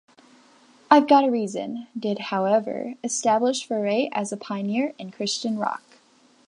"I've 0.89 1.07
Got 1.07 1.25
a 1.25 1.29
Reason" 1.29 1.85
did, 1.95 2.17
however, 2.33 2.95
establish 3.03 3.67
Furay 3.67 4.09
as 4.13 4.31
a 4.31 4.37
pioneer 4.37 4.95
in 4.97 5.11
Christian 5.11 5.59
Rock. 5.59 5.99